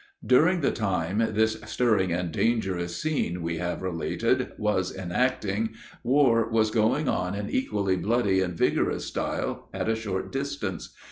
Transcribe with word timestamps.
"During 0.25 0.61
the 0.61 0.71
time 0.71 1.19
this 1.19 1.61
stirring 1.67 2.11
and 2.11 2.31
dangerous 2.31 2.99
scene, 2.99 3.43
we 3.43 3.59
have 3.59 3.83
related, 3.83 4.53
was 4.57 4.91
enacting, 4.95 5.75
war 6.03 6.49
was 6.49 6.71
going 6.71 7.07
on 7.07 7.35
in 7.35 7.51
equally 7.51 7.97
bloody 7.97 8.41
and 8.41 8.55
vigorous 8.57 9.05
style 9.05 9.69
at 9.71 9.87
a 9.87 9.95
short 9.95 10.31
distance. 10.31 10.91